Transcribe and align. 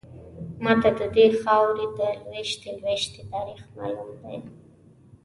ماته 0.63 0.89
ددې 0.99 1.25
خاورې 1.41 1.85
د 1.97 1.99
لویشتې 2.21 2.69
لویشتې 2.81 3.21
تاریخ 3.33 3.61
معلوم 3.77 4.09
دی. 4.21 4.37